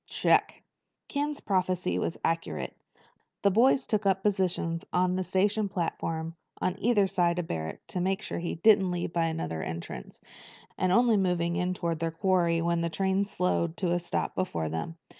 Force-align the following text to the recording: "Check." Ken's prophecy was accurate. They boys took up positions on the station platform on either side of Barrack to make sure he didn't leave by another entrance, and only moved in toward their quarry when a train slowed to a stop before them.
"Check." 0.07 0.63
Ken's 1.09 1.41
prophecy 1.41 1.99
was 1.99 2.17
accurate. 2.25 2.75
They 3.43 3.51
boys 3.51 3.85
took 3.85 4.07
up 4.07 4.23
positions 4.23 4.83
on 4.91 5.15
the 5.15 5.23
station 5.23 5.69
platform 5.69 6.33
on 6.59 6.75
either 6.79 7.05
side 7.05 7.37
of 7.37 7.45
Barrack 7.47 7.85
to 7.89 8.01
make 8.01 8.23
sure 8.23 8.39
he 8.39 8.55
didn't 8.55 8.89
leave 8.89 9.13
by 9.13 9.25
another 9.25 9.61
entrance, 9.61 10.19
and 10.75 10.91
only 10.91 11.17
moved 11.17 11.41
in 11.43 11.75
toward 11.75 11.99
their 11.99 12.09
quarry 12.09 12.63
when 12.63 12.83
a 12.83 12.89
train 12.89 13.25
slowed 13.25 13.77
to 13.77 13.91
a 13.91 13.99
stop 13.99 14.33
before 14.33 14.69
them. 14.69 14.97